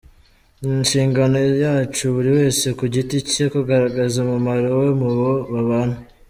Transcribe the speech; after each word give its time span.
Ni 0.59 0.69
inshingano 0.79 1.37
yacu 1.65 2.03
buri 2.15 2.29
wese 2.37 2.65
ku 2.77 2.83
giti 2.93 3.17
cye 3.29 3.45
kugaragaza 3.53 4.15
umumaro 4.25 4.67
we 4.81 4.89
mu 4.99 5.09
bo 5.17 5.31
babana. 5.51 5.95